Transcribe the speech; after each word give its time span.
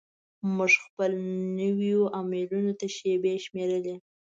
موږ 0.55 0.73
خپلو 0.85 1.19
نویو 1.59 2.01
آمرینو 2.19 2.73
ته 2.79 2.87
شیبې 2.95 3.33
شمیرلې. 3.45 3.95